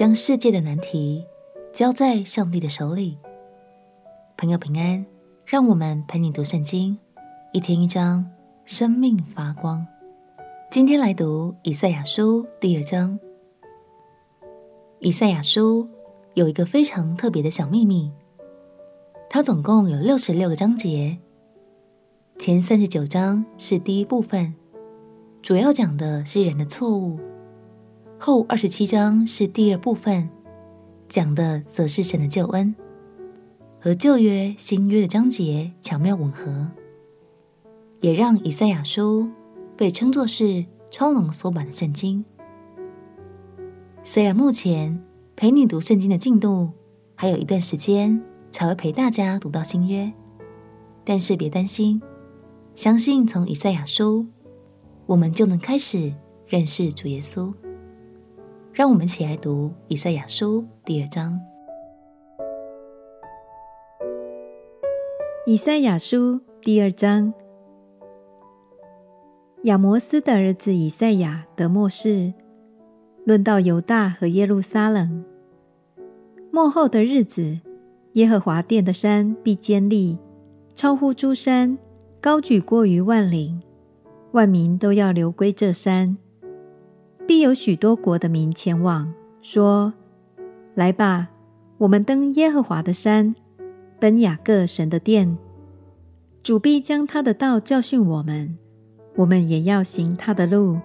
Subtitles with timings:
[0.00, 1.26] 将世界的难题
[1.74, 3.18] 交在上帝的手里。
[4.38, 5.04] 朋友平安，
[5.44, 6.98] 让我们陪你读圣经，
[7.52, 8.24] 一天一章，
[8.64, 9.86] 生命发光。
[10.70, 13.20] 今天来读以赛亚书第二章。
[15.00, 15.86] 以赛亚书
[16.32, 18.10] 有一个非常特别的小秘密，
[19.28, 21.18] 它总共有六十六个章节。
[22.38, 24.54] 前三十九章是第一部分，
[25.42, 27.18] 主要讲的是人的错误；
[28.22, 30.28] 后二十七章是第二部分，
[31.08, 32.74] 讲的则是神的救恩，
[33.80, 36.68] 和旧约、新约的章节巧妙吻合，
[38.00, 39.26] 也让以赛亚书
[39.74, 42.22] 被称作是超浓缩版的圣经。
[44.04, 45.02] 虽然目前
[45.34, 46.68] 陪你读圣经的进度
[47.14, 50.12] 还有一段时间才会陪大家读到新约，
[51.06, 52.02] 但是别担心。
[52.74, 54.26] 相信从以赛亚书，
[55.06, 56.12] 我们就能开始
[56.46, 57.50] 认识主耶稣。
[58.72, 61.40] 让我们一起来读以赛亚书第二章。
[65.44, 67.34] 以赛亚书第二章，
[69.64, 72.32] 亚摩斯的儿子以赛亚得末世，
[73.24, 75.24] 论到犹大和耶路撒冷，
[76.52, 77.58] 末后的日子，
[78.12, 80.16] 耶和华殿的山必坚立，
[80.74, 81.76] 超乎诸山。
[82.20, 83.62] 高举过于万岭，
[84.32, 86.18] 万民都要流归这山，
[87.30, 89.92] 必有许多国的民前往，说
[90.74, 91.28] ：“来吧，
[91.78, 93.36] 我们登耶和华的山，
[94.00, 95.38] 奔雅各神的殿。
[96.42, 98.58] 主必将他的道教训我们，
[99.14, 100.80] 我们也要行他的路。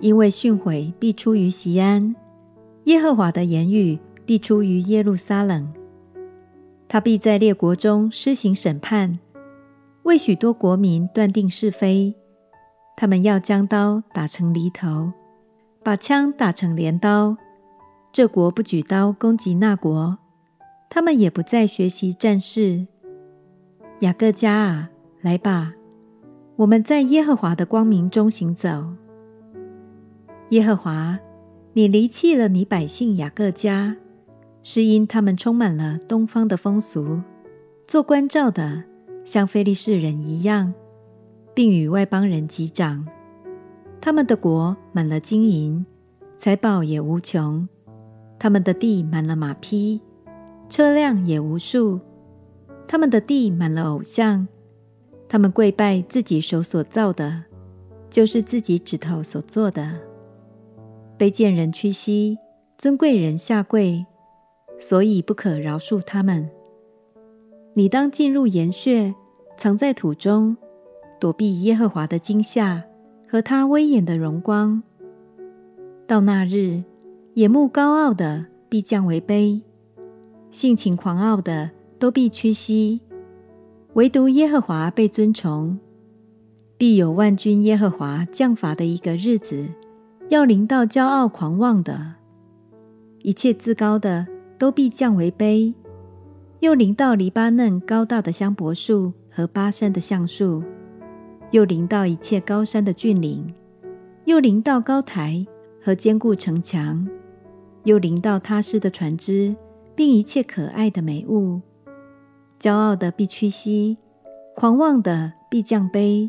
[0.00, 2.16] 因为训诲必出于西安，
[2.86, 5.72] 耶和华的言语必出于耶路撒冷。
[6.88, 9.20] 他必在列国中施行审判。”
[10.02, 12.16] 为许多国民断定是非，
[12.96, 15.12] 他们要将刀打成犁头，
[15.86, 17.36] 把枪打成镰刀。
[18.10, 20.18] 这国不举刀攻击那国，
[20.90, 22.88] 他们也不再学习战事。
[24.00, 25.74] 雅各家啊，来吧，
[26.56, 28.94] 我们在耶和华的光明中行走。
[30.48, 31.20] 耶和华，
[31.74, 33.94] 你离弃了你百姓雅各家，
[34.64, 37.22] 是因他们充满了东方的风俗，
[37.86, 38.82] 做关照的。
[39.24, 40.74] 像非利士人一样，
[41.54, 43.06] 并与外邦人击掌。
[44.00, 45.84] 他们的国满了金银，
[46.38, 47.68] 财宝也无穷。
[48.38, 50.00] 他们的地满了马匹，
[50.68, 52.00] 车辆也无数。
[52.86, 54.46] 他们的地满了偶像，
[55.28, 57.44] 他们跪拜自己手所造的，
[58.08, 60.00] 就是自己指头所做的。
[61.18, 62.38] 卑贱人屈膝，
[62.78, 64.06] 尊贵人下跪，
[64.78, 66.48] 所以不可饶恕他们。
[67.74, 69.14] 你当进入岩穴，
[69.56, 70.56] 藏在土中，
[71.18, 72.84] 躲避耶和华的惊吓
[73.28, 74.82] 和他威严的荣光。
[76.06, 76.82] 到那日，
[77.34, 79.60] 眼目高傲的必降为卑，
[80.50, 83.00] 性情狂傲的都必屈膝，
[83.94, 85.78] 唯独耶和华被尊崇。
[86.78, 89.66] 必有万军耶和华降罚的一个日子，
[90.28, 92.14] 要临到骄傲狂妄的，
[93.22, 94.26] 一切自高的
[94.58, 95.72] 都必降为卑。
[96.60, 100.62] 又临到黎巴嫩高大的香柏树和巴珊的橡树，
[101.56, 103.54] 又临到一切高山的峻岭，
[104.26, 105.46] 又临到高台
[105.82, 107.08] 和坚固城墙，
[107.84, 109.56] 又临到他施的船只，
[109.94, 111.62] 并一切可爱的美物。
[112.60, 113.96] 骄傲的必屈膝，
[114.54, 116.28] 狂妄的必降卑。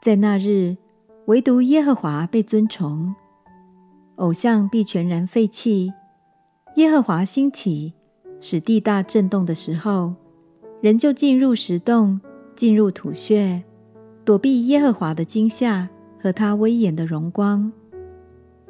[0.00, 0.78] 在那日，
[1.26, 3.14] 唯独耶和华被尊崇，
[4.14, 5.92] 偶像必全然废弃。
[6.76, 7.92] 耶和华兴起。
[8.40, 10.14] 使地大震动的时候，
[10.80, 12.18] 人就进入石洞，
[12.56, 13.62] 进入土穴，
[14.24, 15.88] 躲避耶和华的惊吓
[16.20, 17.72] 和他威严的荣光。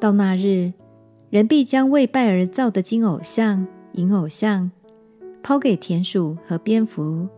[0.00, 0.72] 到那日，
[1.28, 4.70] 人必将为拜而造的金偶像、银偶像
[5.42, 7.28] 抛给田鼠和蝙蝠。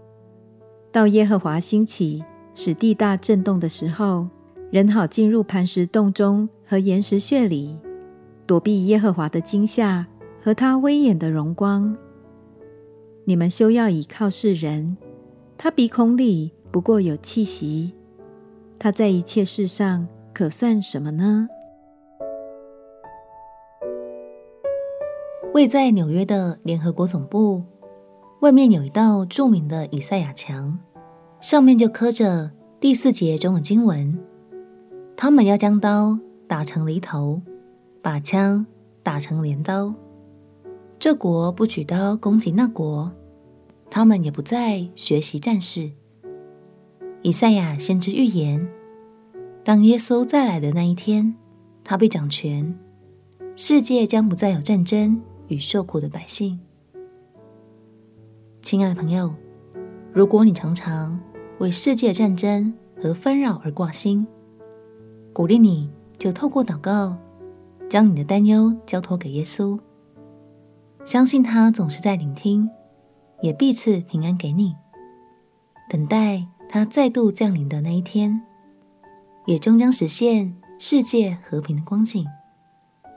[0.92, 2.24] 到耶和华兴起，
[2.54, 4.28] 使地大震动的时候，
[4.70, 7.76] 人好进入磐石洞中和岩石穴里，
[8.46, 10.06] 躲避耶和华的惊吓
[10.40, 11.96] 和他威严的荣光。
[13.24, 14.96] 你们休要倚靠世人，
[15.58, 17.92] 他鼻孔里不过有气息，
[18.84, 21.48] 他在一切事上可算什么呢？
[25.54, 27.62] 位在纽约的联合国总部
[28.42, 30.78] 外面有一道著名的以赛亚墙，
[31.40, 34.22] 上面就刻着第四节中的经文：
[35.16, 37.40] 他们要将刀打成犁头，
[38.02, 38.66] 把枪
[39.02, 39.94] 打成镰刀。
[40.98, 43.10] 这国不举刀攻击那国，
[43.90, 45.92] 他们也不再学习战事。
[47.24, 48.68] 以赛亚先知预言，
[49.64, 51.34] 当耶稣再来的那一天，
[51.82, 52.78] 他必掌权，
[53.56, 55.18] 世界将不再有战争
[55.48, 56.60] 与受苦的百姓。
[58.60, 59.34] 亲爱的朋友，
[60.12, 61.18] 如果你常常
[61.60, 64.26] 为世界战争和纷扰而挂心，
[65.32, 65.88] 鼓励你
[66.18, 67.16] 就透过祷告，
[67.88, 69.80] 将你的担忧交托给耶稣，
[71.06, 72.68] 相信他总是在聆听，
[73.40, 74.76] 也必赐平安给你。
[75.88, 78.42] 等待他再度降临的那一天，
[79.46, 82.26] 也终将实现世界和平的光景。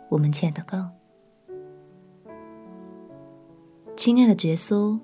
[0.09, 0.89] 我们亲爱的祷告，
[3.95, 5.00] 亲爱的耶稣。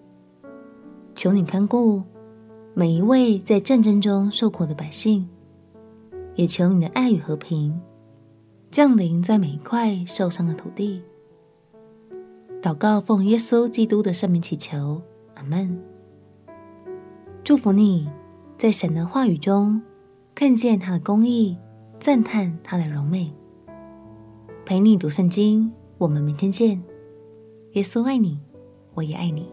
[1.16, 2.04] 求你看顾
[2.76, 5.28] 每一位在战争中受苦的百姓，
[6.36, 7.82] 也求你的爱与和平
[8.70, 11.02] 降临在每一块受伤的土地。
[12.62, 15.02] 祷告奉耶稣基督的圣名祈求，
[15.34, 15.82] 阿门。
[17.44, 18.08] 祝福你
[18.64, 19.82] 在神的话语中
[20.34, 21.58] 看见他的公义，
[22.00, 23.30] 赞叹他的荣美。
[24.66, 26.82] 陪你读圣经，我们明天见。
[27.74, 28.40] 耶稣爱你，
[28.94, 29.50] 我也爱你。